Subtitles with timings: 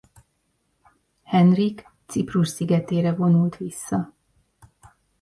[1.23, 4.13] Henrik Ciprus szigetére vonult vissza.